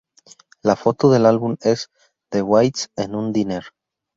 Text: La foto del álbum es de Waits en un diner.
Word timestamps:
La 0.63 0.75
foto 0.75 1.11
del 1.11 1.27
álbum 1.27 1.57
es 1.61 1.91
de 2.31 2.41
Waits 2.41 2.89
en 2.95 3.13
un 3.13 3.31
diner. 3.31 3.65